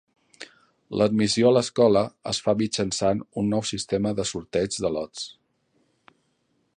L'admissió 1.01 1.49
a 1.49 1.51
l'escola 1.57 2.01
es 2.31 2.39
fa 2.47 2.55
mitjançant 2.63 3.21
un 3.43 3.53
nou 3.57 3.63
sistema 3.73 4.15
de 4.21 4.29
sorteig 4.33 4.81
de 4.87 4.95
lots. 4.99 5.27